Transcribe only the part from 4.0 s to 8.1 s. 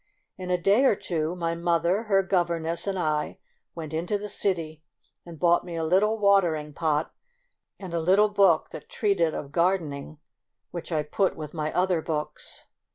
the city and bought me a little water ing pot, and a